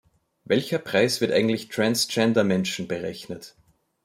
Welcher 0.45 0.79
Preis 0.79 1.21
wird 1.21 1.31
eigentlich 1.31 1.67
Trans-Gender-Menschen 1.67 2.87
berechnet? 2.87 3.53